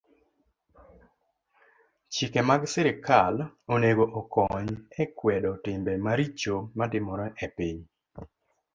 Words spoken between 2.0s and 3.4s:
Chike mag sirkal